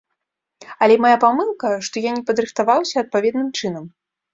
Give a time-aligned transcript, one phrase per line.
[0.85, 3.85] Але мая памылка, што я не падрыхтаваўся адпаведным чынам.